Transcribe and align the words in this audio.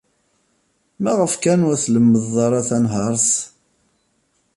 Maɣef 1.03 1.33
kan 1.43 1.65
ur 1.69 1.75
tlemmded 1.83 2.35
ara 2.45 2.67
tanhaṛt? 2.69 3.29